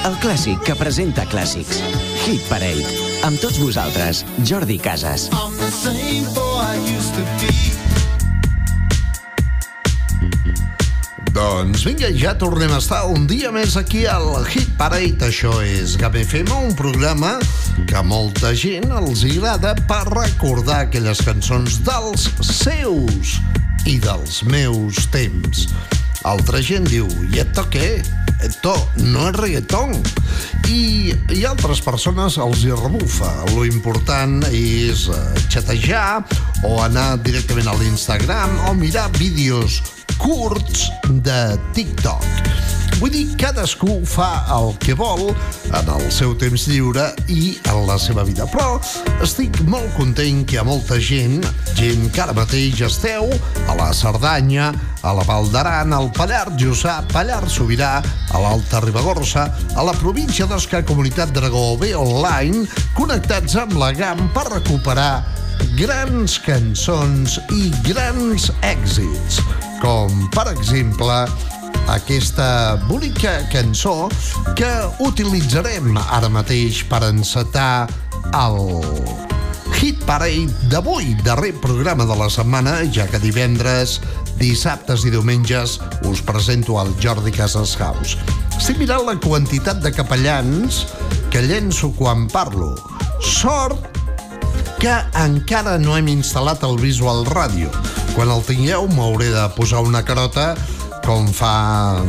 El 0.00 0.14
clàssic 0.16 0.62
que 0.64 0.72
presenta 0.80 1.26
clàssics. 1.28 1.76
Hit 2.24 2.46
Parade. 2.48 2.84
Amb 3.28 3.36
tots 3.42 3.58
vosaltres, 3.60 4.22
Jordi 4.48 4.78
Casas. 4.80 5.26
I'm 5.28 5.52
the 5.60 5.68
same 5.68 6.24
boy 6.32 6.56
I 6.64 6.80
used 6.88 7.12
to 7.18 7.24
be. 7.36 7.52
Doncs 11.36 11.84
vinga, 11.84 12.08
ja 12.16 12.32
tornem 12.40 12.72
a 12.72 12.78
estar 12.80 13.02
un 13.12 13.26
dia 13.28 13.52
més 13.52 13.76
aquí 13.76 14.06
al 14.08 14.40
Hit 14.48 14.72
Parade. 14.80 15.28
Això 15.28 15.52
és 15.60 15.98
GAM 16.00 16.16
FM, 16.22 16.48
un 16.70 16.72
programa 16.78 17.36
que 17.84 18.00
a 18.00 18.02
molta 18.02 18.54
gent 18.56 18.88
els 19.02 19.26
agrada 19.28 19.74
per 19.84 20.06
recordar 20.08 20.86
aquelles 20.86 21.20
cançons 21.28 21.76
dels 21.84 22.24
seus 22.40 23.36
i 23.84 24.00
dels 24.00 24.40
meus 24.48 25.04
temps. 25.12 25.68
Altra 26.24 26.64
gent 26.64 26.88
diu, 26.88 27.04
i 27.28 27.44
esto 27.44 27.68
què? 27.68 28.00
Esto 28.60 28.76
no 29.08 29.22
és 29.30 29.36
reggaeton. 29.38 29.94
I, 30.68 31.14
i 31.32 31.46
altres 31.48 31.80
persones 31.80 32.34
els 32.44 32.60
hi 32.60 32.74
rebufa. 32.76 33.30
Lo 33.54 33.64
important 33.64 34.42
és 34.50 35.06
eh, 35.08 35.20
xatejar 35.48 36.20
o 36.68 36.74
anar 36.84 37.14
directament 37.24 37.70
a 37.72 37.78
l'Instagram 37.80 38.52
o 38.68 38.74
mirar 38.76 39.06
vídeos 39.16 39.80
curts 40.20 40.90
de 41.24 41.58
TikTok. 41.74 42.24
Vull 43.00 43.12
dir, 43.14 43.22
cadascú 43.40 44.02
fa 44.04 44.42
el 44.52 44.74
que 44.82 44.92
vol 44.92 45.30
en 45.72 45.86
el 45.88 46.02
seu 46.12 46.34
temps 46.36 46.66
lliure 46.68 47.06
i 47.32 47.54
en 47.72 47.86
la 47.88 47.96
seva 47.96 48.26
vida. 48.28 48.44
Però 48.52 48.76
estic 49.24 49.56
molt 49.72 49.88
content 49.96 50.42
que 50.44 50.58
hi 50.58 50.60
ha 50.60 50.66
molta 50.68 50.98
gent, 51.00 51.40
gent 51.78 52.10
que 52.12 52.20
ara 52.20 52.36
mateix 52.36 52.82
esteu 52.84 53.32
a 53.64 53.78
la 53.78 53.88
Cerdanya, 53.96 54.68
a 55.00 55.14
la 55.16 55.24
Val 55.24 55.48
d'Aran, 55.48 55.96
al 55.96 56.10
Pallars 56.12 56.60
Jussà, 56.60 56.98
Pallars 57.08 57.56
Sobirà, 57.56 57.96
a 58.04 58.44
l'Alta 58.44 58.84
Ribagorça, 58.84 59.48
a 59.72 59.86
la 59.88 59.96
província 59.96 60.44
d'Osca, 60.50 60.84
Comunitat 60.84 61.32
d'Aragó, 61.32 61.78
bé 61.80 61.94
online, 61.96 62.66
connectats 62.98 63.56
amb 63.64 63.80
la 63.80 63.94
GAM 63.96 64.28
per 64.36 64.50
recuperar 64.52 65.14
grans 65.78 66.38
cançons 66.44 67.38
i 67.54 67.70
grans 67.86 68.50
èxits, 68.66 69.40
com 69.82 70.12
per 70.34 70.48
exemple 70.52 71.24
aquesta 71.90 72.76
bonica 72.86 73.40
cançó 73.52 74.08
que 74.58 74.70
utilitzarem 75.02 75.96
ara 76.00 76.30
mateix 76.30 76.84
per 76.90 77.02
encetar 77.08 77.88
el 78.36 78.60
Hit 79.80 80.02
Parade 80.04 80.68
d'avui, 80.70 81.14
darrer 81.24 81.54
programa 81.62 82.04
de 82.04 82.16
la 82.20 82.28
setmana, 82.30 82.80
ja 82.92 83.06
que 83.08 83.20
divendres, 83.22 83.98
dissabtes 84.40 85.06
i 85.08 85.12
diumenges 85.12 85.78
us 86.08 86.20
presento 86.20 86.78
al 86.78 86.92
Jordi 87.00 87.32
Casas 87.32 87.76
House. 87.80 88.18
Estic 88.58 88.78
mirant 88.82 89.06
la 89.08 89.16
quantitat 89.16 89.80
de 89.80 89.92
capellans 89.94 90.84
que 91.32 91.42
llenço 91.46 91.94
quan 91.96 92.28
parlo. 92.28 92.74
Sort 93.24 93.89
que 94.80 94.92
encara 95.20 95.78
no 95.78 95.96
hem 95.96 96.10
instal·lat 96.12 96.62
el 96.66 96.78
Visual 96.80 97.24
Radio. 97.28 97.70
Quan 98.14 98.30
el 98.32 98.44
tingueu 98.46 98.86
m'hauré 98.90 99.30
de 99.34 99.46
posar 99.56 99.82
una 99.86 100.04
carota 100.06 100.54
com 101.04 101.26
fa 101.32 102.00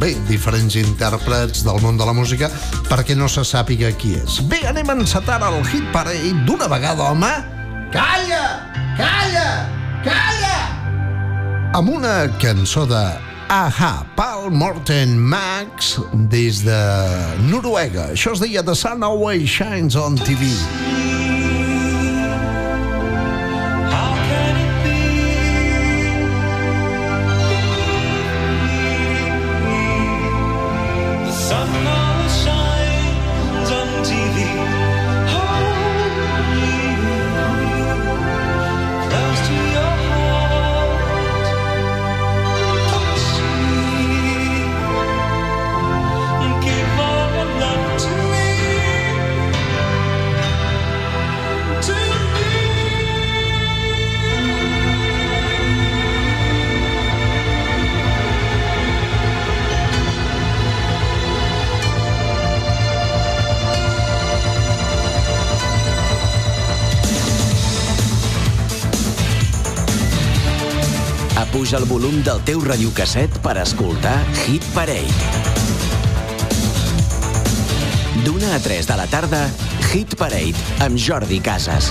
bé, 0.00 0.12
diferents 0.28 0.76
intèrprets 0.78 1.64
del 1.66 1.80
món 1.82 1.98
de 1.98 2.06
la 2.06 2.14
música 2.16 2.50
perquè 2.90 3.16
no 3.18 3.28
se 3.28 3.44
sàpiga 3.46 3.92
qui 3.98 4.14
és. 4.20 4.40
Bé, 4.50 4.62
anem 4.68 4.90
a 4.92 4.98
encetar 5.00 5.40
el 5.48 5.60
hit 5.70 5.86
parade 5.94 6.32
d'una 6.46 6.68
vegada, 6.70 7.10
home. 7.10 7.32
Calla! 7.94 8.44
Calla! 8.98 9.48
Calla! 10.04 10.58
Amb 11.74 11.90
una 11.90 12.16
cançó 12.38 12.84
de 12.86 13.04
Aha, 13.48 14.06
Paul 14.16 14.50
Morten 14.50 15.18
Max 15.18 15.98
des 16.30 16.62
de 16.64 16.80
Noruega. 17.50 18.08
Això 18.14 18.32
es 18.32 18.40
deia 18.40 18.64
The 18.64 18.74
Sun 18.74 19.04
Always 19.04 19.50
Shines 19.50 19.98
on 20.00 20.16
TV. 20.16 20.54
Volum 72.14 72.22
del 72.22 72.40
teu 72.46 72.60
radiocasset 72.62 73.38
per 73.42 73.56
escoltar 73.58 74.14
Hit 74.44 74.64
Parade. 74.74 75.10
D'una 78.24 78.54
a 78.54 78.60
3 78.62 78.86
de 78.86 78.96
la 78.96 79.06
tarda, 79.10 79.42
Hit 79.90 80.14
Parade 80.20 80.54
amb 80.84 80.98
Jordi 80.98 81.40
Casas. 81.40 81.90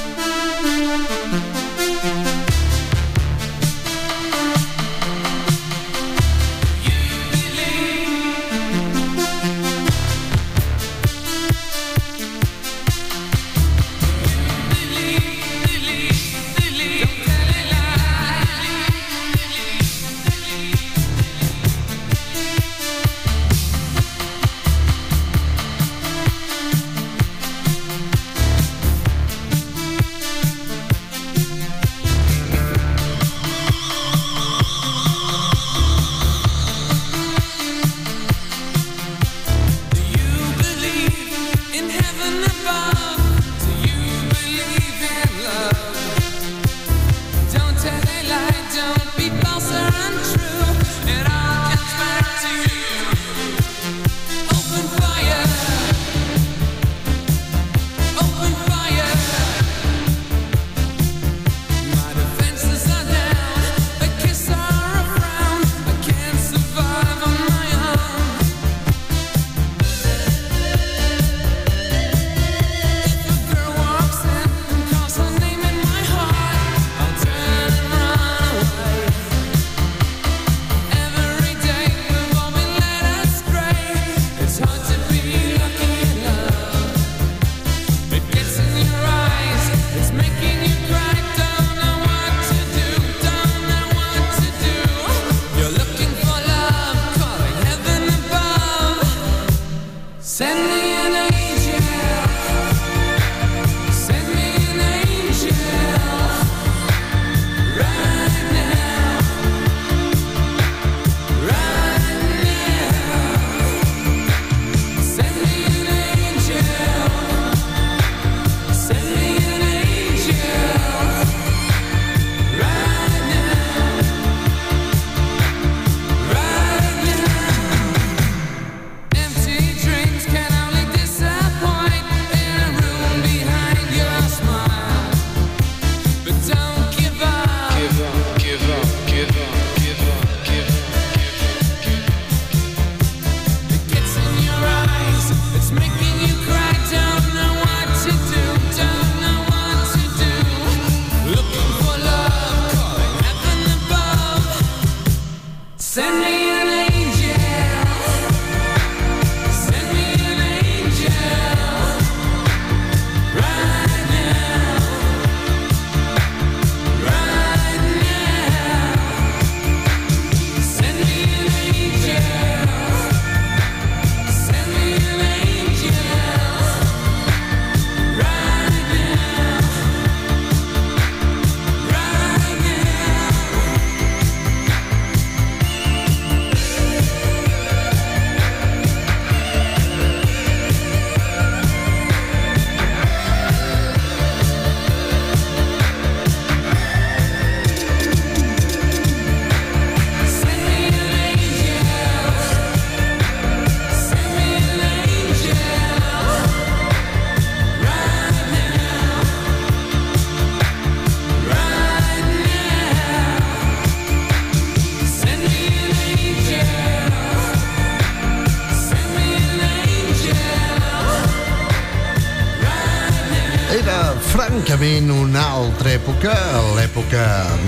Època, 226.01 226.33
l'època 226.75 227.23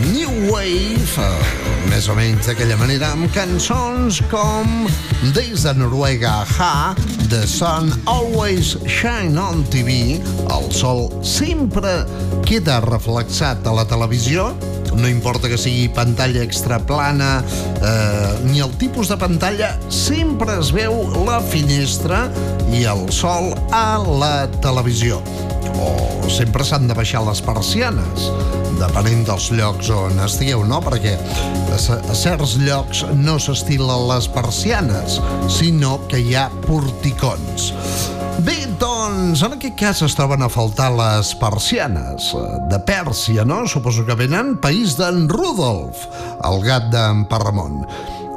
New 0.10 0.50
Wave, 0.50 1.26
més 1.92 2.08
o 2.10 2.16
menys 2.18 2.48
d'aquella 2.50 2.78
manera, 2.80 3.12
amb 3.14 3.30
cançons 3.34 4.18
com 4.32 4.88
Des 5.36 5.66
de 5.68 5.74
Noruega, 5.78 6.40
Ha, 6.58 6.96
The 7.30 7.44
Sun 7.50 7.92
Always 8.10 8.74
Shine 8.90 9.38
on 9.38 9.62
TV, 9.70 10.18
el 10.50 10.68
sol 10.74 11.12
sempre 11.22 12.08
queda 12.48 12.80
reflexat 12.88 13.62
a 13.70 13.76
la 13.78 13.86
televisió, 13.86 14.50
no 14.98 15.10
importa 15.10 15.50
que 15.50 15.58
sigui 15.58 15.88
pantalla 15.94 16.42
extraplana 16.42 17.36
eh, 17.46 18.34
ni 18.50 18.66
el 18.66 18.74
tipus 18.82 19.14
de 19.14 19.18
pantalla, 19.22 19.76
sempre 19.94 20.58
es 20.58 20.74
veu 20.74 21.04
la 21.28 21.38
finestra 21.54 22.26
i 22.74 22.88
el 22.90 23.06
sol 23.14 23.54
a 23.70 24.02
la 24.02 24.36
televisió 24.62 25.22
o 25.80 26.30
sempre 26.32 26.66
s'han 26.66 26.88
de 26.90 26.96
baixar 26.98 27.24
les 27.28 27.42
persianes, 27.44 28.28
depenent 28.80 29.24
dels 29.28 29.50
llocs 29.54 29.90
on 29.94 30.20
estigueu, 30.26 30.64
no? 30.68 30.80
Perquè 30.84 31.14
a 31.74 32.16
certs 32.18 32.58
llocs 32.62 33.04
no 33.18 33.38
s'estilen 33.42 34.08
les 34.10 34.28
persianes, 34.34 35.20
sinó 35.52 35.98
que 36.10 36.22
hi 36.22 36.36
ha 36.38 36.50
porticons. 36.68 37.72
Bé, 38.44 38.58
doncs, 38.82 39.44
en 39.46 39.56
aquest 39.58 39.78
cas 39.80 40.02
es 40.06 40.16
troben 40.18 40.42
a 40.44 40.50
faltar 40.52 40.90
les 40.98 41.34
persianes 41.40 42.32
de 42.72 42.80
Pèrsia, 42.88 43.46
no? 43.46 43.64
Suposo 43.70 44.06
que 44.08 44.18
venen 44.20 44.58
país 44.62 44.98
d'en 45.00 45.28
Rudolf, 45.32 46.08
el 46.44 46.60
gat 46.66 46.90
d'en 46.94 47.24
Parramon. 47.30 47.84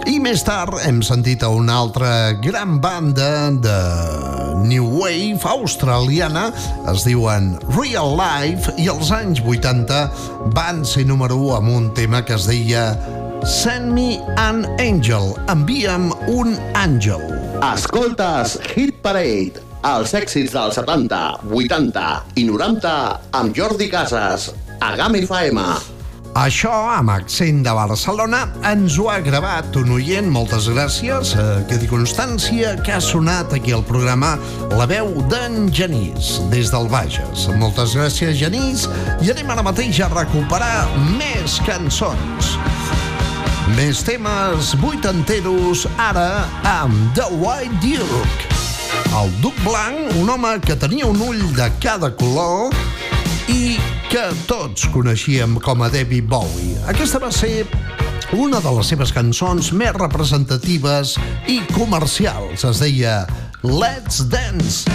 I 0.06 0.20
més 0.22 0.44
tard 0.46 0.76
hem 0.86 1.00
sentit 1.02 1.42
a 1.42 1.50
una 1.50 1.80
altra 1.80 2.10
gran 2.38 2.76
banda 2.78 3.50
de 3.50 3.78
New 4.64 4.86
Wave 5.00 5.44
australiana, 5.50 6.48
es 6.92 7.04
diuen 7.06 7.54
Real 7.76 8.16
Life, 8.16 8.72
i 8.80 8.88
als 8.92 9.12
anys 9.14 9.42
80 9.44 10.00
van 10.56 10.84
ser 10.88 11.06
número 11.08 11.36
1 11.36 11.56
amb 11.60 11.74
un 11.76 11.92
tema 11.94 12.24
que 12.24 12.36
es 12.38 12.48
deia 12.48 12.88
Send 13.46 13.92
me 13.94 14.16
an 14.40 14.64
angel, 14.82 15.34
envia'm 15.52 16.10
un 16.32 16.56
àngel. 16.74 17.22
Escoltes 17.74 18.58
Hit 18.72 18.98
Parade 19.04 19.62
Els 19.86 20.14
èxits 20.18 20.50
dels 20.50 20.74
70, 20.80 21.18
80 21.54 22.06
i 22.42 22.46
90 22.48 22.94
amb 23.38 23.54
Jordi 23.54 23.86
Casas, 23.92 24.50
a 24.80 24.96
GAM 24.98 25.20
FM. 25.22 25.95
Això, 26.36 26.70
amb 26.92 27.08
accent 27.14 27.62
de 27.64 27.72
Barcelona, 27.72 28.42
ens 28.68 28.98
ho 29.00 29.06
ha 29.08 29.22
gravat 29.24 29.76
un 29.80 29.94
oient. 29.94 30.26
Moltes 30.28 30.66
gràcies. 30.68 31.30
Eh, 31.32 31.62
quedi 31.70 31.88
constància 31.88 32.74
que 32.84 32.92
ha 32.92 33.00
sonat 33.00 33.54
aquí 33.56 33.72
al 33.72 33.84
programa 33.88 34.34
la 34.76 34.84
veu 34.84 35.08
d'en 35.30 35.70
Genís, 35.72 36.34
des 36.52 36.68
del 36.74 36.90
Bages. 36.92 37.46
Moltes 37.56 37.96
gràcies, 37.96 38.36
Genís. 38.36 38.84
I 39.24 39.32
anem 39.32 39.54
ara 39.54 39.64
mateix 39.64 40.02
a 40.04 40.10
recuperar 40.12 40.84
més 41.16 41.56
cançons. 41.64 42.52
Més 43.72 44.04
temes 44.04 44.74
vuitanteros, 44.84 45.88
ara 45.96 46.44
amb 46.76 47.16
The 47.16 47.32
White 47.40 47.80
Duke. 47.80 48.52
El 49.16 49.32
Duc 49.40 49.56
Blanc, 49.64 50.12
un 50.20 50.28
home 50.36 50.58
que 50.60 50.76
tenia 50.76 51.08
un 51.08 51.16
ull 51.16 51.46
de 51.56 51.72
cada 51.80 52.12
color 52.12 52.76
i 53.48 53.78
que 54.10 54.22
tots 54.46 54.86
coneixíem 54.94 55.56
com 55.62 55.82
a 55.82 55.88
David 55.90 56.26
Bowie. 56.30 56.76
Aquesta 56.90 57.18
va 57.22 57.30
ser 57.34 57.66
una 58.36 58.60
de 58.62 58.72
les 58.76 58.90
seves 58.92 59.12
cançons 59.14 59.72
més 59.72 59.94
representatives 59.96 61.16
i 61.50 61.58
comercials. 61.74 62.64
Es 62.68 62.82
deia 62.82 63.26
Let's 63.62 64.22
Dance. 64.30 64.86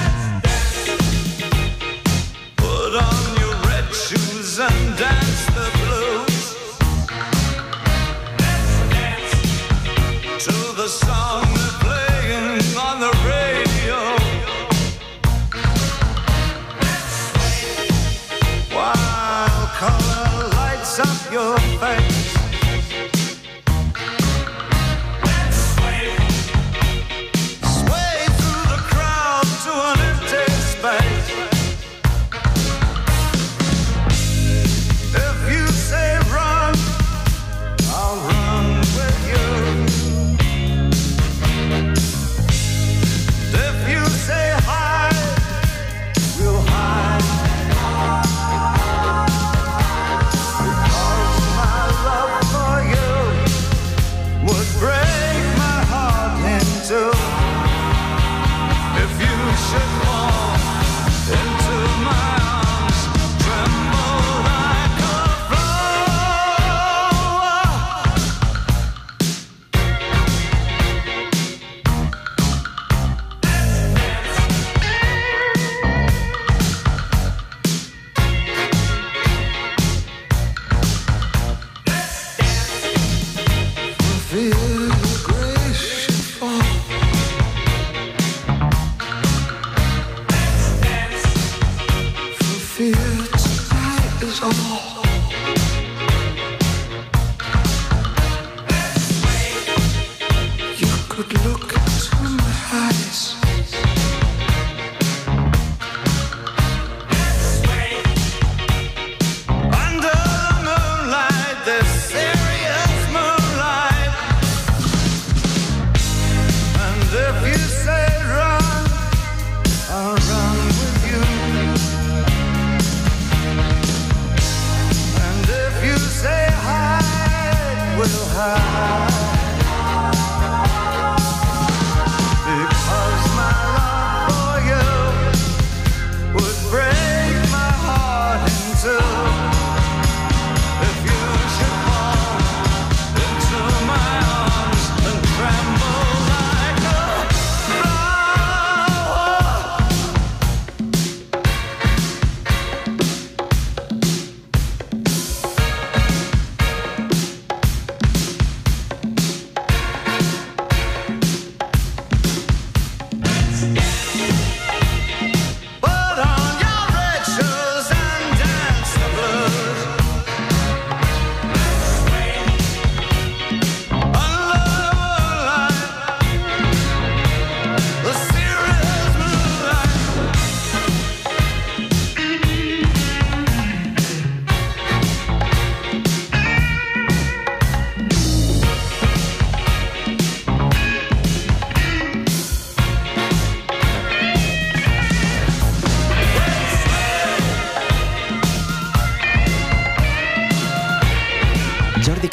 Put 2.62 2.98
on 3.04 3.24
your 3.42 3.56
red 3.68 3.88
shoes 3.92 4.60
and 4.60 4.98
dance 5.00 5.46
the 5.56 5.68
blues. 5.84 6.42
To 10.46 10.56
the 10.76 10.88
song 10.88 11.51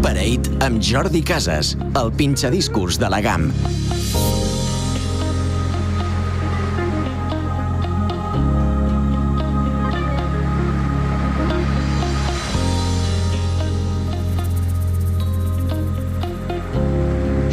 Parade 0.00 0.50
amb 0.64 0.80
Jordi 0.80 1.20
Casas, 1.22 1.76
el 2.00 2.12
pinxadiscos 2.16 2.98
de 2.98 3.08
la 3.12 3.20
GAM. 3.20 3.50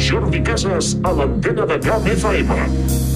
Jordi 0.08 0.40
Casas 0.42 0.96
a 1.04 1.12
l'antena 1.12 1.68
de 1.68 1.78
Camp 1.84 2.10
FM. 2.16 3.07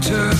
winter. 0.00 0.39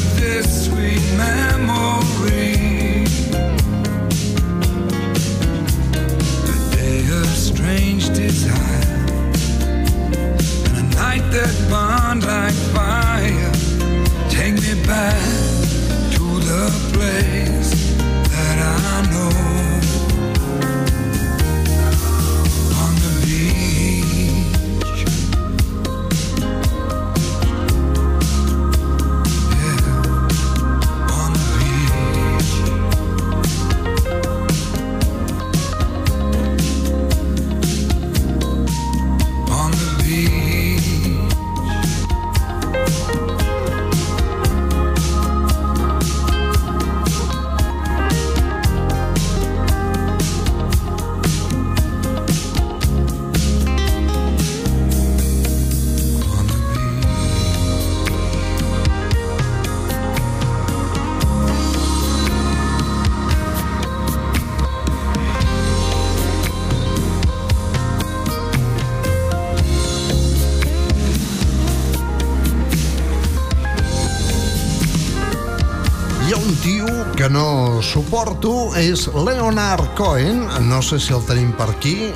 És 78.76 79.06
Leonard 79.14 79.94
Cohen, 79.96 80.46
no 80.68 80.83
sé 80.83 80.98
si 81.00 81.12
el 81.16 81.24
tenim 81.26 81.52
per 81.59 81.70
aquí, 81.72 82.12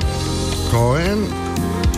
Cohen, 0.70 1.26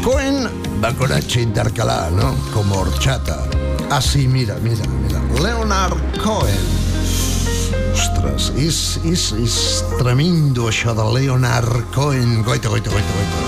Cohen 0.05 0.49
va 0.83 0.93
con 0.95 1.13
H 1.13 1.41
intercalar, 1.41 2.13
¿no? 2.13 2.35
Como 2.53 2.79
horchata. 2.81 3.45
Ah, 3.91 4.01
sí, 4.01 4.29
mira, 4.29 4.57
mira, 4.63 4.85
mira. 5.03 5.21
Leonard 5.43 5.99
Cohen. 6.23 6.65
Ostres, 7.93 8.53
és, 8.57 9.01
és, 9.05 9.33
és 9.41 9.85
tremendo 9.99 10.69
això 10.71 10.95
de 10.97 11.05
Leonard 11.15 11.85
Cohen. 11.95 12.43
Goita, 12.45 12.69
goita, 12.69 12.91
goita, 12.91 13.11
goita. 13.17 13.39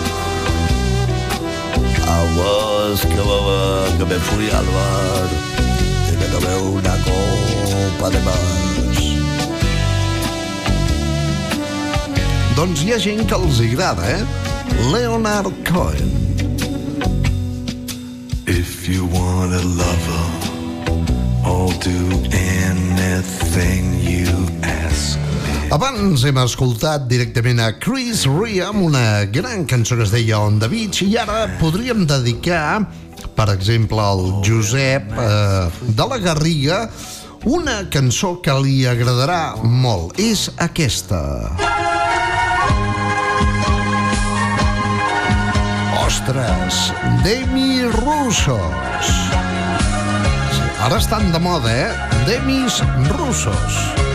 Aguas 2.18 3.00
que 3.06 3.20
baba, 3.20 3.86
que 3.98 4.04
me 4.04 4.18
fui 4.30 4.50
al 4.50 4.66
bar 4.76 5.28
y 6.12 6.16
me 6.16 6.26
tomé 6.32 6.54
una 6.56 6.96
copa 7.04 8.10
de 8.10 8.20
más. 8.24 8.57
Doncs 12.58 12.80
hi 12.82 12.88
ha 12.90 12.96
gent 12.98 13.20
que 13.30 13.36
els 13.36 13.60
agrada, 13.62 14.02
eh? 14.10 14.22
Leonard 14.90 15.52
Cohen. 15.62 16.08
If 18.50 18.88
you 18.90 19.06
want 19.12 19.54
a 19.54 19.62
lover, 19.62 20.24
I'll 21.46 21.70
do 21.78 22.18
anything 22.34 23.94
you 24.02 24.34
ask. 24.66 25.14
Abans 25.70 26.26
hem 26.26 26.42
escoltat 26.42 27.06
directament 27.06 27.62
a 27.62 27.70
Chris 27.78 28.24
Rea 28.26 28.72
amb 28.72 28.88
una 28.88 29.06
gran 29.30 29.62
cançó 29.62 29.94
que 29.94 30.08
es 30.08 30.16
deia 30.16 30.42
On 30.42 30.58
the 30.58 30.66
Beach 30.66 31.04
i 31.06 31.14
ara 31.14 31.44
podríem 31.62 32.08
dedicar, 32.10 32.82
per 33.38 33.52
exemple, 33.54 34.02
al 34.02 34.42
Josep 34.42 35.14
eh, 35.14 35.70
de 35.94 36.10
la 36.10 36.18
Garriga 36.26 36.88
una 37.46 37.84
cançó 37.86 38.40
que 38.42 38.58
li 38.58 38.80
agradarà 38.90 39.54
molt. 39.62 40.18
És 40.18 40.48
aquesta. 40.58 41.22
Ostres, 46.28 46.92
Demi 47.24 47.88
Russos. 47.88 49.08
Ara 50.84 50.98
estan 51.00 51.32
de 51.32 51.40
moda, 51.40 51.72
eh? 51.72 51.88
Demis 52.26 52.82
Russos. 53.16 54.07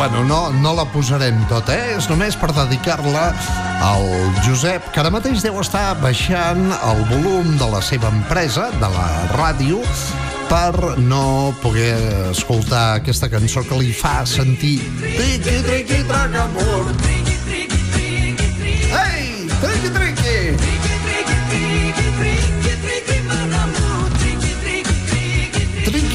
Bueno, 0.00 0.24
no, 0.24 0.50
no 0.50 0.70
la 0.72 0.86
posarem 0.88 1.42
tota, 1.44 1.74
eh? 1.76 1.98
És 1.98 2.06
només 2.08 2.32
per 2.40 2.48
dedicar-la 2.56 3.26
al 3.84 4.06
Josep, 4.46 4.86
que 4.94 5.02
ara 5.02 5.10
mateix 5.12 5.44
deu 5.44 5.58
estar 5.60 5.90
baixant 6.00 6.70
el 6.78 7.02
volum 7.10 7.50
de 7.60 7.68
la 7.68 7.82
seva 7.84 8.08
empresa, 8.08 8.70
de 8.80 8.88
la 8.96 9.06
ràdio, 9.34 9.84
per 10.48 10.96
no 11.04 11.52
poder 11.60 11.92
escoltar 12.30 12.86
aquesta 13.02 13.28
cançó 13.28 13.60
que 13.68 13.76
li 13.76 13.92
fa 13.92 14.22
sentir 14.24 14.78
triqui, 15.04 15.60
triqui, 15.68 16.04
traca, 16.08 16.48
amor. 16.48 17.19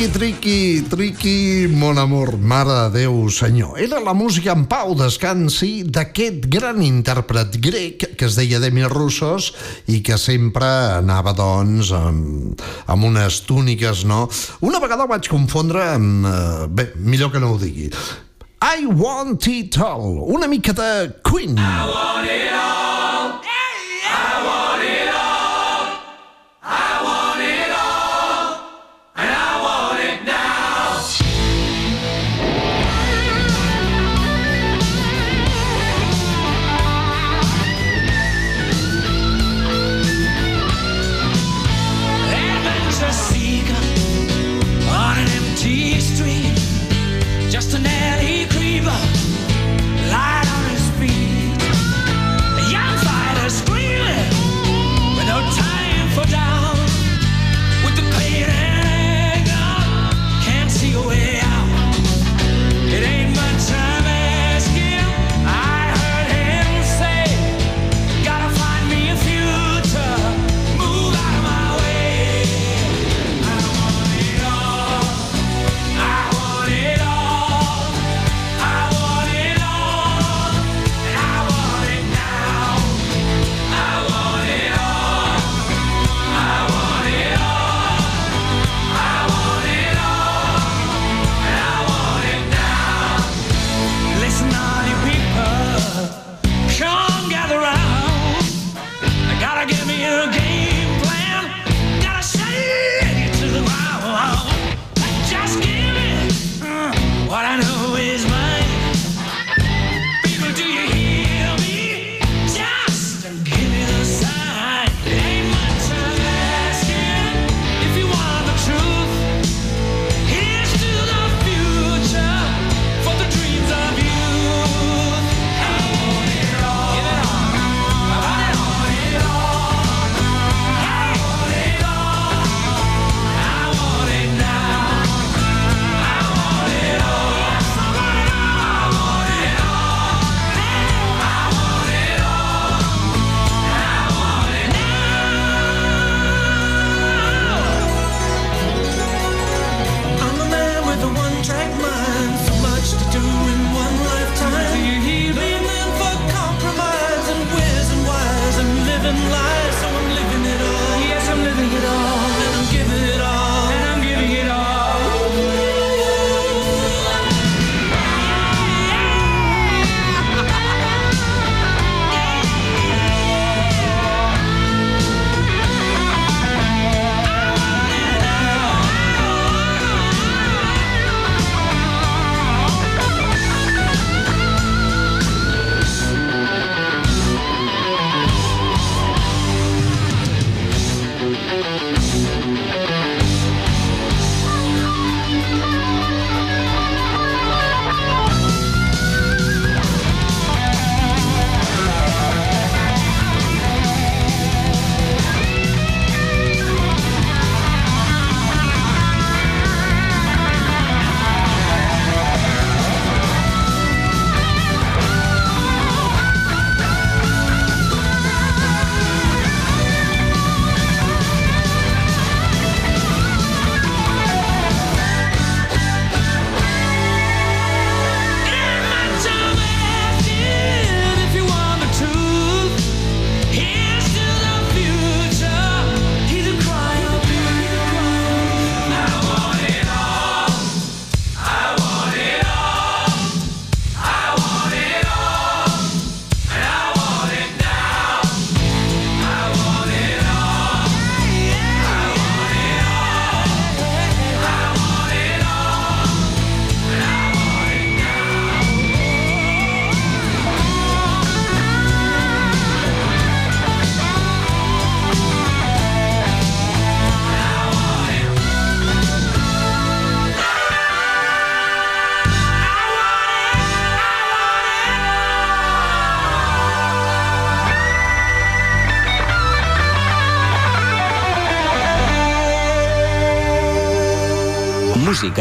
Triqui, 0.05 0.19
triqui, 0.19 0.85
triqui, 0.87 1.67
mon 1.67 1.97
amor, 1.97 2.37
mare 2.37 2.91
de 2.91 2.99
Déu, 2.99 3.29
senyor. 3.29 3.79
Era 3.81 3.99
la 3.99 4.13
música 4.13 4.51
en 4.53 4.67
pau, 4.69 4.93
descansi, 4.93 5.81
d'aquest 5.81 6.45
gran 6.45 6.77
intèrpret 6.85 7.57
grec 7.57 8.05
que 8.13 8.27
es 8.27 8.37
deia 8.37 8.59
Demi 8.61 8.85
Russos 8.85 9.49
i 9.89 10.03
que 10.05 10.19
sempre 10.21 10.69
anava, 10.99 11.33
doncs, 11.33 11.89
amb, 11.97 12.61
amb 12.85 13.09
unes 13.09 13.41
túniques, 13.49 14.05
no? 14.05 14.27
Una 14.61 14.83
vegada 14.83 15.09
vaig 15.09 15.25
confondre 15.31 15.81
amb... 15.95 16.29
Eh, 16.29 16.67
bé, 16.69 16.91
millor 17.01 17.33
que 17.33 17.41
no 17.41 17.55
ho 17.55 17.57
digui. 17.57 17.89
I 18.61 18.85
want 18.85 19.49
it 19.49 19.81
all, 19.81 20.21
una 20.29 20.45
mica 20.45 20.77
de 20.77 21.15
Queen. 21.25 21.57
adventure 21.57 22.84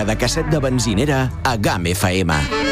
de 0.05 0.17
casset 0.17 0.47
de 0.53 0.59
benzinera 0.61 1.31
a 1.43 1.57
GAM 1.57 1.87
FM. 1.87 2.64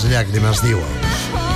Les 0.00 0.12
llàgrimes, 0.14 0.60
diu. 0.64 0.78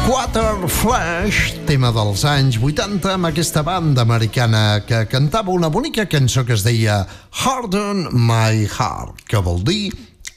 Quarter 0.04 0.68
Flash, 0.68 1.54
tema 1.68 1.90
dels 1.94 2.24
anys 2.28 2.58
80 2.60 3.14
amb 3.14 3.28
aquesta 3.30 3.62
banda 3.64 4.02
americana 4.04 4.82
que 4.84 5.04
cantava 5.08 5.52
una 5.54 5.70
bonica 5.72 6.04
cançó 6.10 6.44
que 6.44 6.52
es 6.56 6.64
deia 6.66 7.04
Harden 7.40 8.10
My 8.12 8.66
Heart, 8.66 9.24
que 9.30 9.40
vol 9.40 9.62
dir 9.64 9.94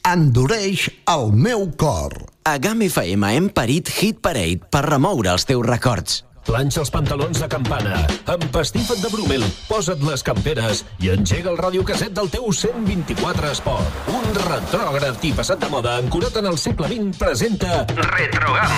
endureix 0.07 0.87
el 1.11 1.33
meu 1.35 1.67
cor. 1.75 2.15
A 2.47 2.55
GAM 2.63 2.85
FM 2.87 3.33
hem 3.33 3.49
parit 3.51 3.91
Hit 3.97 4.21
Parade 4.23 4.69
per 4.71 4.85
remoure 4.87 5.33
els 5.33 5.47
teus 5.49 5.65
records. 5.67 6.21
Planxa 6.47 6.79
els 6.79 6.89
pantalons 6.93 7.41
de 7.43 7.47
campana, 7.51 7.97
empastifa't 8.31 9.01
de 9.03 9.09
bromel, 9.11 9.41
posa't 9.67 10.03
les 10.07 10.21
camperes 10.23 10.85
i 11.03 11.09
engega 11.11 11.51
el 11.51 11.57
radiocasset 11.59 12.13
del 12.15 12.29
teu 12.31 12.47
124 12.55 13.49
Esport. 13.51 13.97
Un 14.15 14.23
retrògraf 14.45 15.25
i 15.27 15.33
passat 15.35 15.59
de 15.59 15.67
moda 15.73 15.97
ancorat 15.99 16.39
en 16.39 16.47
el 16.47 16.55
segle 16.61 16.87
XX 16.93 17.19
presenta 17.19 17.81
Retrogam. 17.97 18.77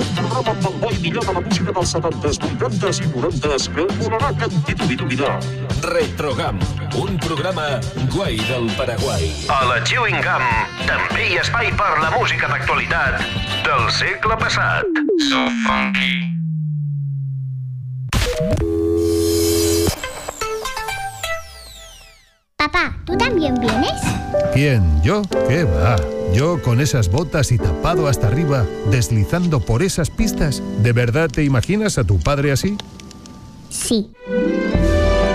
Un 0.00 0.08
programa 0.16 0.54
amb 0.54 0.70
el 0.70 0.80
bo 0.80 0.94
i 0.96 1.02
millor 1.04 1.28
de 1.28 1.36
la 1.36 1.44
música 1.44 1.76
dels 1.76 1.94
70s, 1.98 2.40
80s 2.56 3.02
i 3.04 3.12
90s 3.12 3.68
que 3.76 3.86
volarà 4.00 4.32
cantitud 4.40 4.96
i. 5.12 5.20
Retrogam, 5.90 6.64
un 7.04 7.20
programa 7.20 7.68
guai 8.16 8.40
del 8.48 8.72
Paraguai. 8.80 9.28
A 9.52 9.60
la 9.68 9.80
Chewing 9.84 10.24
Gum 10.24 10.48
també 10.88 11.28
hi 11.28 11.36
ha 11.36 11.44
espai 11.44 11.68
per 11.76 11.92
la 12.00 12.16
música 12.16 12.48
d'actualitat 12.48 13.20
del 13.68 13.88
segle 14.00 14.40
passat. 14.40 15.04
So 15.28 15.48
funky. 15.68 16.39
Papá, 22.56 22.96
¿tú 23.06 23.16
también 23.16 23.54
vienes? 23.54 24.00
¿Quién? 24.52 25.02
¿Yo? 25.02 25.22
¿Qué 25.48 25.64
va? 25.64 25.96
Yo 26.32 26.62
con 26.62 26.80
esas 26.80 27.10
botas 27.10 27.50
y 27.52 27.58
tapado 27.58 28.06
hasta 28.06 28.28
arriba, 28.28 28.64
deslizando 28.90 29.60
por 29.60 29.82
esas 29.82 30.10
pistas. 30.10 30.62
¿De 30.82 30.92
verdad 30.92 31.28
te 31.28 31.42
imaginas 31.42 31.98
a 31.98 32.04
tu 32.04 32.18
padre 32.18 32.52
así? 32.52 32.76
Sí. 33.68 34.12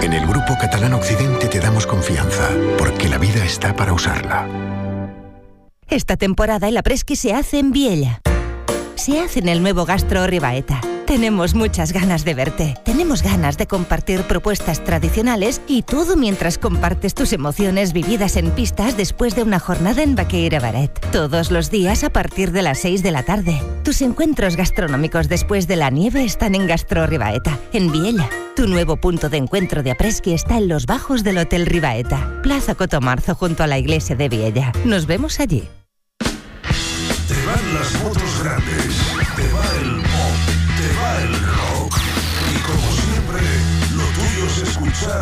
En 0.02 0.13
el 0.13 0.26
Grupo 0.28 0.56
Catalán 0.60 0.94
Occidente 0.94 1.48
te 1.48 1.60
damos 1.60 1.88
confianza, 1.88 2.50
porque 2.78 3.10
la 3.10 3.18
vida 3.18 3.44
está 3.44 3.76
para 3.76 3.94
usarla. 3.94 4.48
Esta 5.89 6.18
temporada 6.18 6.68
el 6.68 6.78
apresqui 6.78 7.15
se 7.15 7.34
hace 7.34 7.60
en 7.60 7.72
Viella. 7.72 8.22
Se 8.95 9.19
hace 9.19 9.39
en 9.39 9.49
el 9.49 9.62
nuevo 9.62 9.86
Gastro 9.86 10.25
Ribaeta. 10.27 10.81
Tenemos 11.05 11.53
muchas 11.53 11.91
ganas 11.93 12.25
de 12.25 12.34
verte. 12.34 12.73
Tenemos 12.84 13.21
ganas 13.21 13.58
de 13.58 13.67
compartir 13.67 14.23
propuestas 14.23 14.84
tradicionales 14.84 15.62
y 15.67 15.84
todo 15.84 16.15
mientras 16.15 16.58
compartes 16.58 17.13
tus 17.13 17.31
emociones 17.31 17.93
vividas 17.93 18.38
en 18.38 18.49
pistas 18.51 18.97
después 18.97 19.36
de 19.36 19.43
una 19.43 19.60
jornada 19.60 20.01
en 20.01 20.15
Baqueira 20.15 20.60
Baret. 20.60 20.99
Todos 21.12 21.51
los 21.51 21.69
días 21.69 22.03
a 22.03 22.10
partir 22.10 22.51
de 22.51 22.63
las 22.63 22.79
6 22.79 23.03
de 23.03 23.12
la 23.12 23.21
tarde. 23.21 23.62
Tus 23.84 24.01
encuentros 24.01 24.56
gastronómicos 24.56 25.29
después 25.29 25.67
de 25.67 25.75
la 25.75 25.91
nieve 25.91 26.23
están 26.23 26.56
en 26.56 26.65
Gastro 26.65 27.06
Ribaeta, 27.06 27.60
en 27.71 27.91
Viella. 27.91 28.27
Tu 28.56 28.67
nuevo 28.67 28.98
punto 28.98 29.29
de 29.29 29.37
encuentro 29.37 29.83
de 29.83 29.91
apresqui 29.91 30.33
está 30.33 30.58
en 30.58 30.69
los 30.69 30.87
bajos 30.87 31.23
del 31.23 31.37
Hotel 31.37 31.67
Ribaeta, 31.67 32.41
Plaza 32.41 32.73
Cotomarzo 32.73 33.35
junto 33.35 33.63
a 33.63 33.67
la 33.67 33.77
iglesia 33.77 34.15
de 34.15 34.27
Viella. 34.27 34.71
Nos 34.85 35.06
vemos 35.06 35.39
allí. 35.39 35.67
Te 36.17 37.33
van 37.46 37.73
las 37.73 38.04
motos 38.04 38.25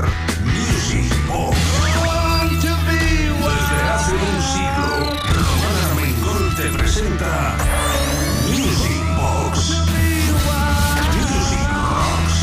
Music 0.01 1.05
Box. 1.27 1.57
Desde 2.63 3.79
hace 3.91 4.11
un 4.13 4.41
siglo, 4.41 4.89
Román 5.35 5.77
Armengol 5.91 6.55
te 6.55 6.67
presenta 6.75 7.55
Music 8.49 9.03
Box. 9.15 9.55
Music 11.13 11.63
Rocks. 11.69 12.37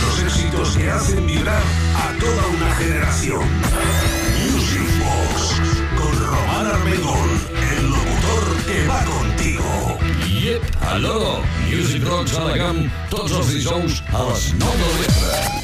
Los 0.00 0.16
éxitos 0.22 0.76
que 0.78 0.90
hacen 0.90 1.26
vibrar 1.26 1.62
a 1.94 2.18
toda 2.18 2.46
una 2.56 2.74
generación. 2.76 3.44
Music 4.50 4.88
Box 5.00 5.60
con 5.98 6.26
Román 6.26 6.66
Armengol, 6.68 7.30
el 7.76 7.90
locutor 7.90 8.44
que 8.66 8.86
va 8.86 9.04
contigo. 9.04 9.98
Yep, 10.40 10.62
aló, 10.88 11.42
Music 11.68 12.02
Rocks 12.02 12.34
a 12.38 12.44
la 12.44 12.56
GAM, 12.56 12.90
tots 13.10 13.32
els 13.32 13.52
dijous 13.52 14.02
a 14.12 14.24
les 14.30 14.54
9 14.56 14.78
del 14.78 14.98
vespre. 15.04 15.63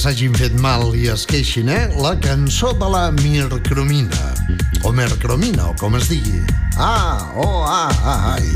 S'hagin 0.00 0.32
fet 0.32 0.54
mal 0.56 0.94
i 0.96 1.10
es 1.12 1.26
queixin, 1.28 1.68
eh? 1.68 1.90
La 2.00 2.14
cançó 2.16 2.70
de 2.72 2.86
la 2.88 3.10
Mircromina. 3.12 4.30
O 4.86 4.92
Mercromina, 4.96 5.66
o 5.68 5.74
com 5.76 5.98
es 5.98 6.06
digui. 6.08 6.40
Ah, 6.80 7.28
oh, 7.36 7.66
ah, 7.68 7.92
ah, 8.00 8.32
ai. 8.32 8.46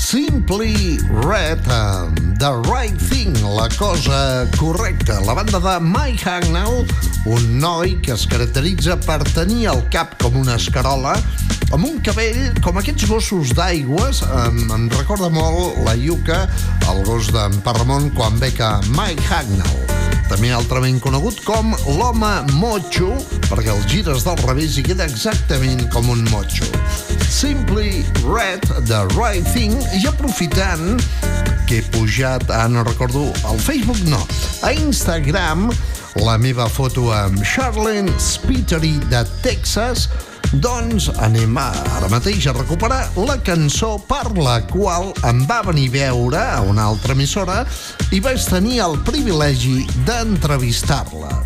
Simply 0.00 0.96
Red, 1.26 1.68
um, 1.68 2.14
The 2.40 2.54
Right 2.70 2.96
Thing, 3.10 3.36
la 3.44 3.68
cosa 3.76 4.48
correcta. 4.56 5.18
La 5.26 5.34
banda 5.36 5.60
de 5.60 5.74
Mike 5.84 6.24
Hagnall, 6.24 6.86
un 7.26 7.44
noi 7.60 7.98
que 8.00 8.14
es 8.16 8.24
caracteritza 8.24 8.96
per 9.04 9.20
tenir 9.34 9.66
el 9.74 9.84
cap 9.92 10.16
com 10.22 10.40
una 10.40 10.56
escarola, 10.56 11.18
amb 11.76 11.84
un 11.84 12.00
cabell 12.00 12.56
com 12.64 12.80
aquests 12.80 13.04
gossos 13.10 13.52
d'aigües, 13.58 14.22
em, 14.46 14.64
em 14.78 14.88
recorda 14.96 15.28
molt 15.28 15.76
la 15.84 15.98
Yuka, 15.98 16.46
el 16.88 17.04
gos 17.04 17.28
d'en 17.36 17.60
Parramon, 17.66 18.08
quan 18.16 18.40
beca 18.40 18.78
Mike 18.96 19.28
Hagnall. 19.28 19.95
També 20.26 20.50
altrament 20.50 20.98
conegut 21.02 21.38
com 21.46 21.70
l'home 21.98 22.30
motxo, 22.58 23.12
perquè 23.46 23.70
el 23.70 23.82
gires 23.90 24.24
del 24.26 24.40
revés 24.42 24.76
i 24.80 24.84
queda 24.86 25.06
exactament 25.06 25.84
com 25.94 26.08
un 26.10 26.24
motxo. 26.32 26.66
Simply 27.30 28.02
Red, 28.24 28.66
The 28.90 29.04
Right 29.14 29.46
Thing, 29.54 29.76
i 29.94 30.02
aprofitant 30.10 30.98
que 31.66 31.80
he 31.80 31.84
pujat, 31.94 32.46
ah, 32.50 32.66
no 32.70 32.82
recordo, 32.86 33.28
al 33.46 33.58
Facebook 33.62 34.02
no, 34.10 34.20
a 34.66 34.72
Instagram, 34.74 35.68
la 36.22 36.36
meva 36.42 36.68
foto 36.70 37.10
amb 37.14 37.42
Charlene 37.44 38.12
Spittery 38.22 38.96
de 39.10 39.22
Texas, 39.46 40.08
doncs 40.52 41.08
anem 41.22 41.56
a, 41.58 41.70
ara 41.96 42.08
mateix 42.12 42.46
a 42.46 42.54
recuperar 42.56 43.02
la 43.18 43.36
cançó 43.44 43.96
per 44.08 44.30
la 44.36 44.60
qual 44.70 45.12
em 45.28 45.42
va 45.48 45.62
venir 45.66 45.88
a 45.90 45.94
veure 45.96 46.42
a 46.42 46.60
una 46.66 46.86
altra 46.90 47.16
emissora 47.16 47.64
i 48.12 48.20
vaig 48.22 48.44
tenir 48.48 48.80
el 48.84 48.98
privilegi 49.06 49.84
d'entrevistar-la. 50.06 51.42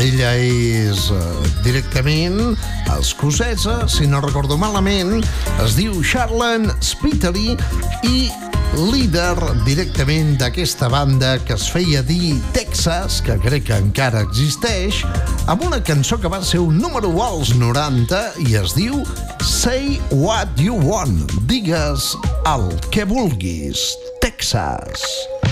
Ella 0.00 0.32
és 0.40 1.10
eh, 1.12 1.20
directament 1.66 2.56
escocesa, 2.96 3.84
si 3.88 4.08
no 4.10 4.22
recordo 4.24 4.56
malament, 4.58 5.20
es 5.62 5.76
diu 5.78 6.00
Charlene 6.02 6.74
Spittery 6.82 7.54
i 8.08 8.16
líder 8.74 9.36
directament 9.64 10.34
d'aquesta 10.40 10.88
banda 10.90 11.36
que 11.46 11.54
es 11.54 11.66
feia 11.70 12.02
dir 12.06 12.34
Texas, 12.56 13.20
que 13.24 13.36
crec 13.44 13.68
que 13.68 13.78
encara 13.78 14.24
existeix, 14.26 15.02
amb 15.50 15.62
una 15.68 15.78
cançó 15.84 16.18
que 16.18 16.30
va 16.32 16.42
ser 16.42 16.62
un 16.64 16.80
número 16.82 17.12
1 17.12 17.22
als 17.28 17.54
90 17.60 18.22
i 18.48 18.58
es 18.58 18.74
diu 18.74 19.04
Say 19.44 20.00
What 20.10 20.58
You 20.58 20.80
Want, 20.82 21.38
digues 21.50 22.12
el 22.50 22.70
que 22.90 23.06
vulguis, 23.06 23.92
Texas. 24.24 25.04
Twenty 25.04 25.43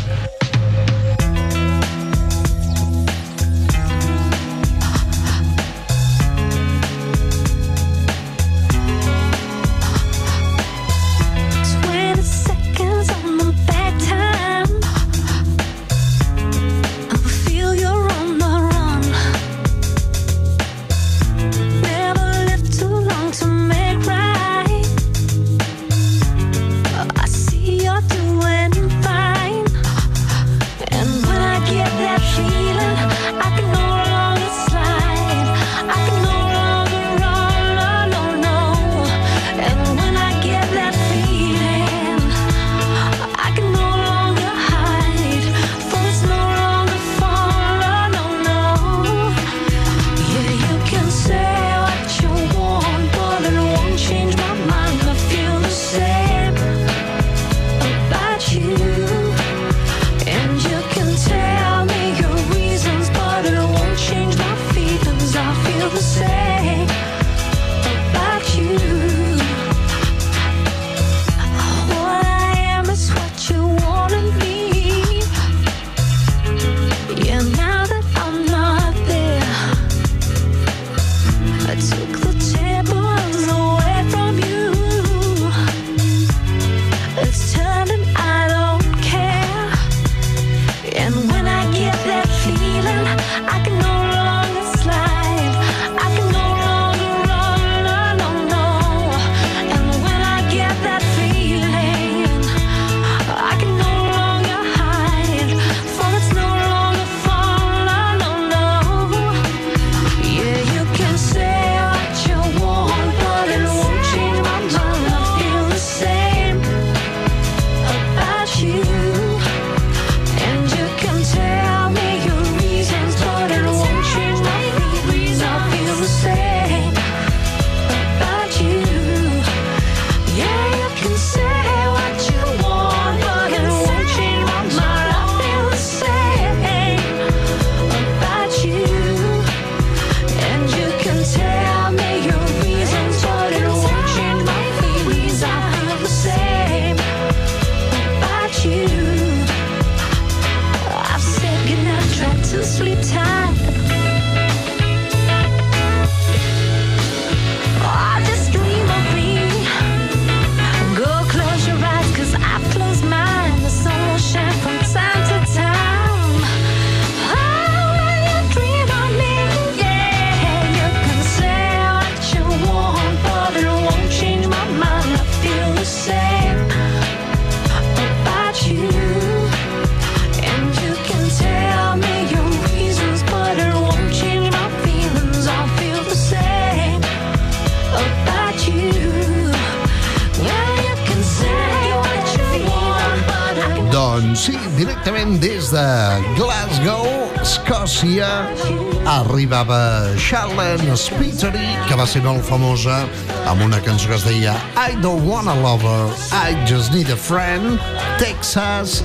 arribava 199.53 200.17
Charlene 200.17 200.97
Spittery, 200.97 201.67
que 201.85 201.97
va 201.99 202.07
ser 202.09 202.23
molt 202.25 202.41
famosa 202.47 203.03
amb 203.51 203.61
una 203.67 203.83
cançó 203.85 204.09
que 204.09 204.17
es 204.17 204.23
deia 204.25 204.55
I 204.81 204.95
don't 205.03 205.27
want 205.29 205.51
a 205.51 205.55
lover, 205.61 206.09
I 206.33 206.57
just 206.65 206.95
need 206.95 207.11
a 207.13 207.17
friend, 207.21 207.77
Texas, 208.17 209.03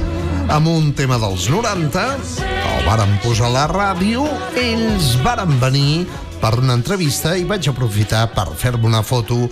amb 0.47 0.69
un 0.71 0.93
tema 0.95 1.17
dels 1.19 1.49
90, 1.51 2.05
el 2.47 2.85
varen 2.87 3.17
posar 3.25 3.49
a 3.49 3.55
la 3.57 3.65
ràdio, 3.67 4.23
ells 4.55 5.17
varen 5.25 5.51
venir 5.59 6.05
per 6.39 6.53
una 6.61 6.77
entrevista 6.79 7.33
i 7.35 7.43
vaig 7.49 7.67
aprofitar 7.67 8.29
per 8.31 8.47
fer-me 8.55 8.87
una 8.87 9.01
foto 9.03 9.49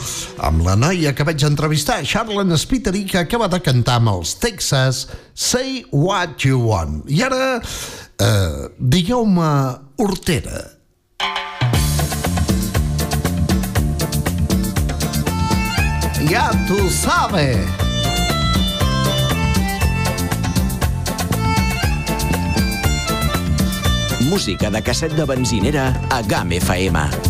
amb 0.47 0.63
la 0.63 0.77
noia 0.79 1.11
que 1.17 1.27
vaig 1.27 1.43
entrevistar, 1.43 2.05
Charlene 2.07 2.55
Spiteri, 2.61 3.03
que 3.09 3.19
acaba 3.25 3.49
de 3.51 3.59
cantar 3.59 3.99
amb 3.99 4.13
els 4.13 4.37
Texas 4.39 5.09
Say 5.33 5.83
What 5.91 6.47
You 6.47 6.63
Want. 6.69 7.03
I 7.11 7.25
ara, 7.27 7.43
eh, 7.59 8.71
digueu-me 8.79 9.51
Hortera. 9.99 10.74
Ja 16.29 16.49
tu 16.67 16.89
sabe. 16.89 17.61
Música 24.29 24.69
de 24.69 24.81
casset 24.81 25.13
de 25.15 25.25
benzinera 25.25 25.93
a 26.09 26.21
GAM 26.21 26.51
FM. 26.51 27.24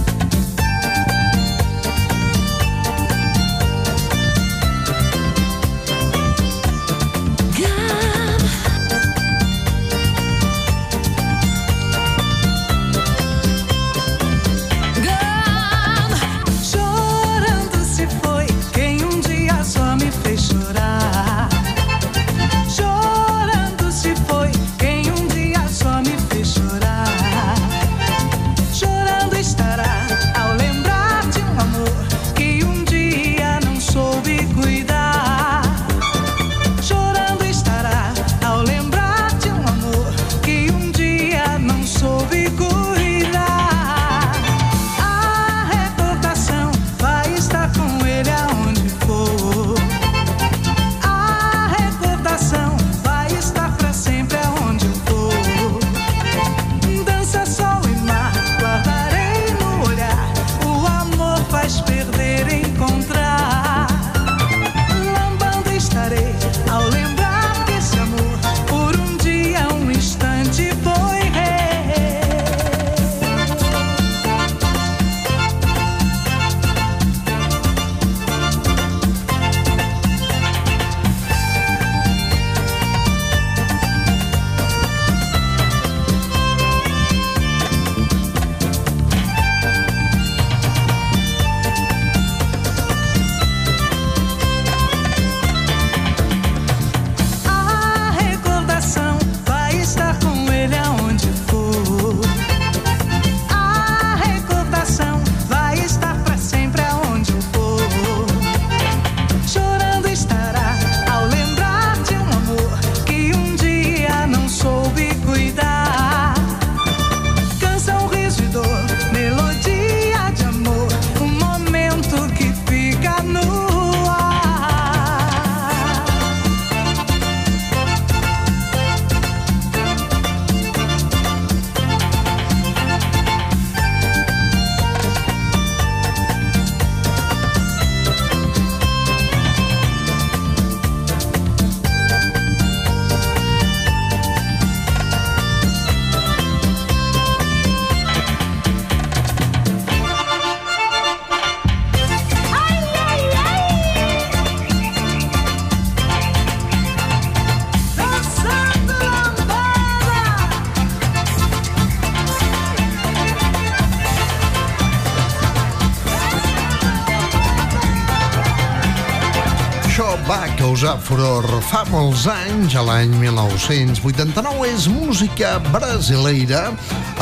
Furor 171.03 171.45
fa 171.65 171.81
molts 171.89 172.25
anys, 172.29 172.75
a 172.77 172.83
l'any 172.85 173.13
1989. 173.19 174.65
És 174.69 174.87
música 174.91 175.55
brasileira 175.71 176.67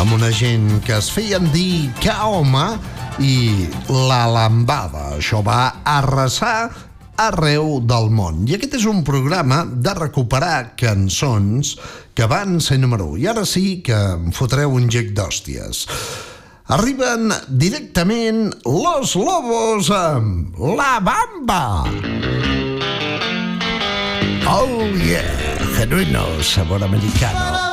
amb 0.02 0.16
una 0.16 0.30
gent 0.34 0.82
que 0.86 0.96
es 0.98 1.10
feien 1.14 1.48
dir 1.54 1.90
Kaoma 2.04 2.76
i 3.24 3.70
La 3.90 4.26
Lambada. 4.30 5.14
Això 5.18 5.42
va 5.46 5.80
arrasar 5.86 6.72
arreu 7.24 7.80
del 7.86 8.12
món. 8.14 8.44
I 8.50 8.58
aquest 8.58 8.78
és 8.82 8.90
un 8.90 9.04
programa 9.08 9.64
de 9.66 9.96
recuperar 9.98 10.74
cançons 10.80 11.76
que 12.14 12.30
van 12.30 12.60
ser 12.62 12.80
número 12.82 13.12
1. 13.16 13.24
I 13.24 13.32
ara 13.34 13.48
sí 13.50 13.82
que 13.86 13.98
em 14.18 14.32
fotreu 14.36 14.76
un 14.78 14.90
gec 14.92 15.14
d'hòsties. 15.18 15.88
Arriben 16.74 17.34
directament 17.48 18.48
Los 18.66 19.18
Lobos 19.20 19.92
amb 19.92 20.58
La 20.80 20.98
Bamba. 21.04 22.43
Oh 24.46 24.84
yeah, 25.00 25.24
genuino 25.76 26.42
sabor 26.44 26.84
americano. 26.84 27.73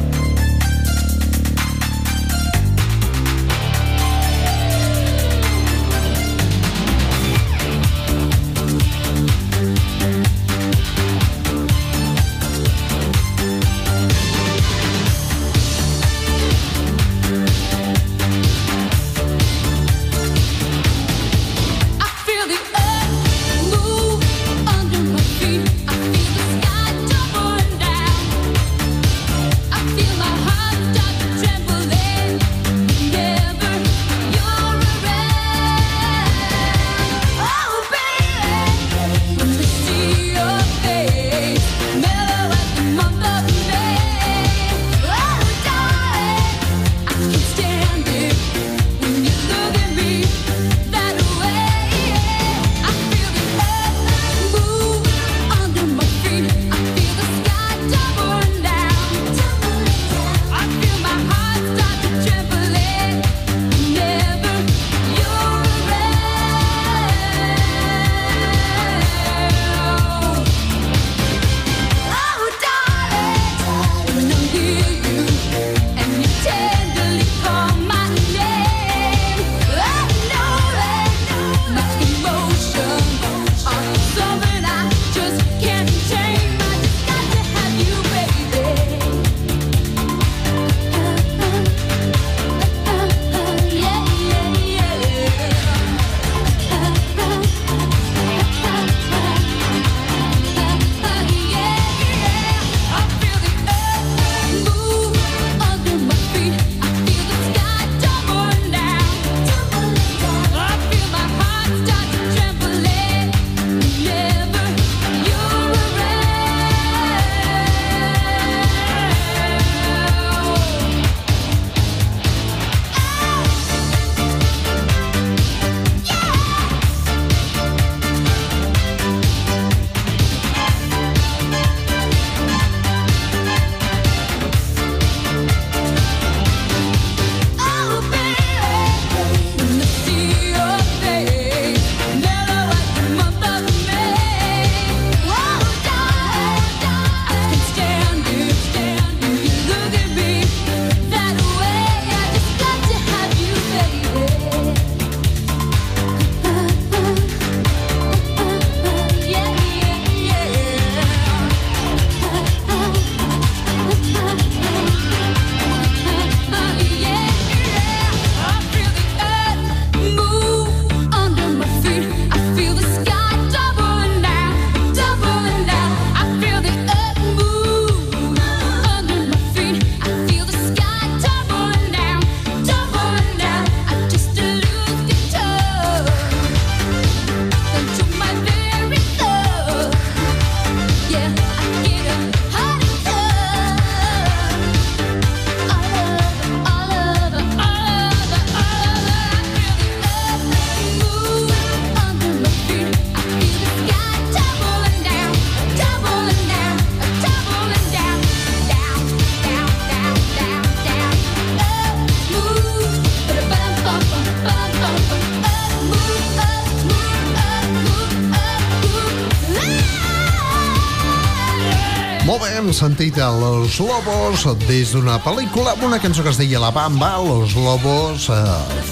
Sentit 222.73 223.17
a 223.19 223.29
Los 223.31 223.79
Lobos 223.79 224.43
des 224.67 224.91
d'una 224.95 225.17
pel·lícula 225.23 225.73
amb 225.73 225.83
una 225.87 225.99
cançó 225.99 226.23
que 226.23 226.31
es 226.31 226.39
deia 226.39 226.59
La 226.61 226.69
Bamba. 226.71 227.17
Los 227.19 227.55
Lobos 227.55 228.29
eh, 228.31 228.39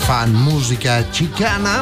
fan 0.05 0.33
música 0.35 0.99
xicana 1.15 1.79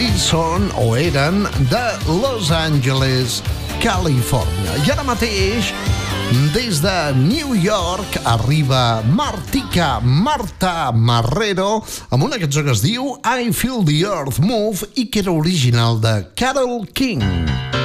i 0.00 0.08
són 0.20 0.70
o 0.80 0.94
eren 0.96 1.44
de 1.72 1.84
Los 2.08 2.48
Angeles, 2.54 3.42
Califòrnia. 3.84 4.78
I 4.86 4.94
ara 4.94 5.04
mateix, 5.04 5.70
des 6.56 6.80
de 6.84 6.96
New 7.20 7.54
York, 7.58 8.20
arriba 8.24 9.02
Martica 9.04 9.98
Marta 10.00 10.90
Marrero 10.92 11.82
amb 12.10 12.24
una 12.24 12.40
cançó 12.40 12.64
que 12.64 12.72
es 12.72 12.84
diu 12.84 13.16
I 13.20 13.52
Feel 13.52 13.84
the 13.84 14.00
Earth 14.08 14.40
Move 14.40 14.92
i 14.94 15.10
que 15.10 15.24
era 15.26 15.34
original 15.34 16.00
de 16.00 16.22
Carol 16.34 16.86
King. 16.92 17.22
I 17.22 17.83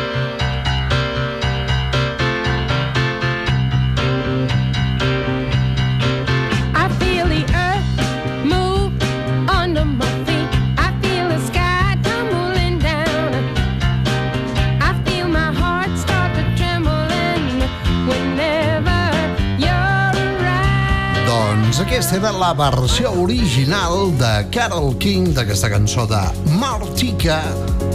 Aquesta 22.00 22.16
era 22.16 22.30
la 22.32 22.54
versió 22.54 23.10
original 23.12 24.14
de 24.16 24.30
Carol 24.56 24.94
King 25.04 25.34
d'aquesta 25.36 25.68
cançó 25.68 26.06
de 26.08 26.22
Martica 26.56 27.42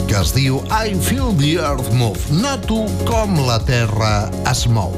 que 0.05 0.19
es 0.19 0.35
diu 0.37 0.59
I 0.69 0.93
Feel 1.07 1.33
the 1.39 1.55
Earth 1.57 1.89
Move. 1.97 2.21
Noto 2.37 2.83
com 3.09 3.33
la 3.47 3.57
Terra 3.65 4.29
es 4.53 4.67
mou. 4.69 4.93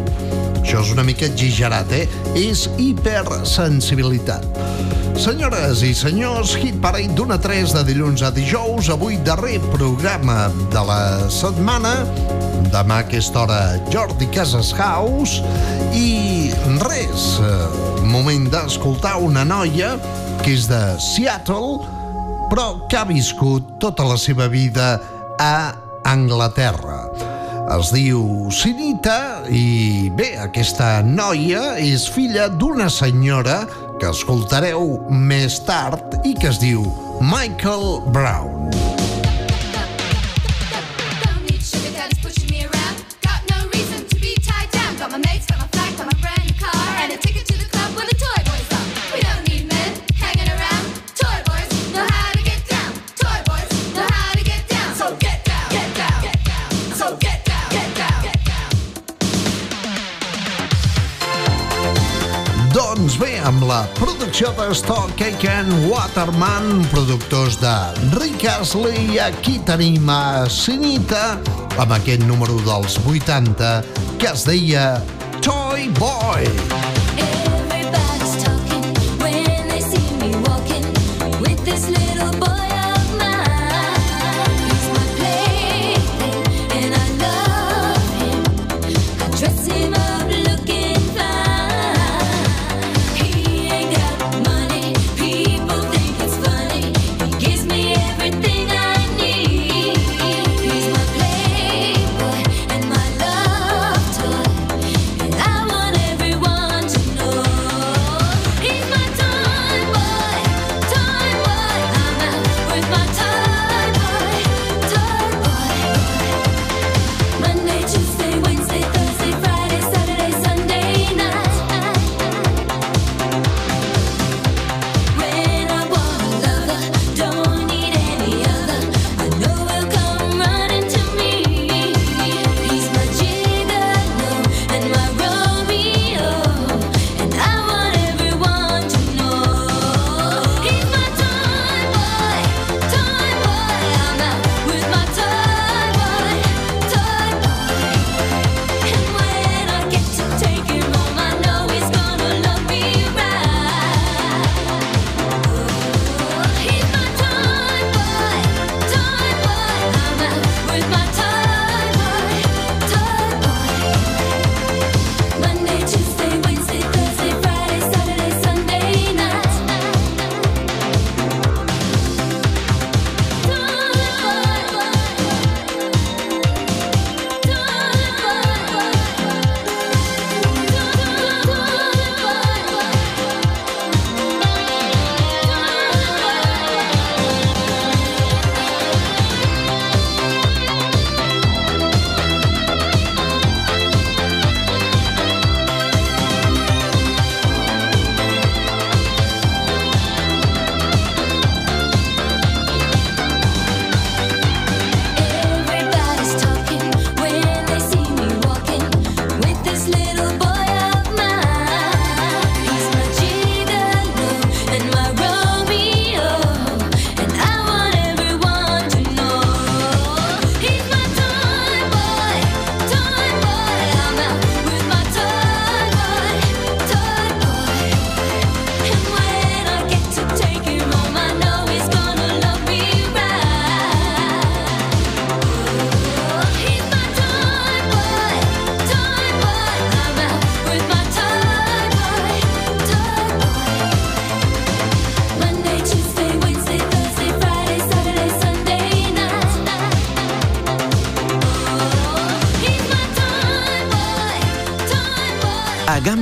Això 0.59 0.83
és 0.83 0.91
una 0.91 1.07
mica 1.07 1.29
exagerat, 1.31 1.95
eh? 1.95 2.09
És 2.35 2.67
hipersensibilitat. 2.83 4.43
Senyores 5.23 5.87
i 5.87 5.95
senyors, 5.95 6.57
Hit 6.59 6.83
Parade 6.83 7.15
d'una 7.15 7.39
3 7.39 7.79
de 7.79 7.87
dilluns 7.87 8.27
a 8.27 8.35
dijous, 8.35 8.91
avui 8.91 9.23
darrer 9.23 9.61
programa 9.71 10.49
de 10.75 10.83
la 10.91 11.03
setmana, 11.31 11.95
demà 12.75 13.05
a 13.05 13.07
aquesta 13.07 13.47
hora 13.47 13.61
Jordi 13.95 14.27
Casas 14.35 14.75
House 14.75 15.39
i 15.95 16.51
res, 16.83 17.37
eh, 17.47 17.86
moment 18.11 18.47
d'escoltar 18.53 19.17
una 19.23 19.45
noia 19.47 19.95
que 20.43 20.55
és 20.55 20.67
de 20.71 20.81
Seattle, 21.03 21.81
però 22.51 22.67
que 22.91 22.99
ha 23.01 23.07
viscut 23.09 23.77
tota 23.83 24.07
la 24.07 24.19
seva 24.21 24.47
vida 24.53 24.97
a 25.43 25.75
Anglaterra. 26.07 27.01
Es 27.77 27.91
diu 27.91 28.47
Sinita 28.55 29.47
i 29.51 30.09
bé, 30.15 30.33
aquesta 30.39 31.01
noia 31.03 31.75
és 31.83 32.07
filla 32.15 32.47
d'una 32.49 32.87
senyora 32.93 33.65
que 33.99 34.13
escoltareu 34.13 35.01
més 35.11 35.59
tard 35.67 36.21
i 36.23 36.37
que 36.39 36.53
es 36.53 36.63
diu 36.63 36.87
Michael 37.21 38.07
Brown. 38.15 38.56
Shutterstock, 64.37 65.17
Cake 65.17 65.49
Waterman, 65.89 66.85
productors 66.91 67.57
de 67.57 67.73
Rick 68.21 68.45
Astley, 68.45 69.15
i 69.15 69.19
aquí 69.19 69.57
tenim 69.65 70.11
a 70.13 70.45
Sinita, 70.53 71.39
amb 71.81 71.95
aquest 71.97 72.27
número 72.29 72.61
dels 72.69 72.99
80, 73.09 73.81
que 74.21 74.29
es 74.29 74.45
deia 74.45 75.01
Toy 75.41 75.89
Boy. 75.97 76.45
Toy 76.45 76.61
Boy. 76.69 76.86